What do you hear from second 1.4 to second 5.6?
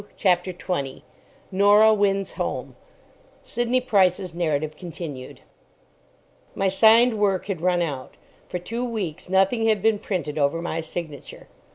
NORAH WINS HOME (Sidney Price's narrative continued)